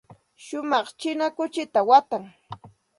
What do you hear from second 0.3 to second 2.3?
Shumaq china kuchita watan.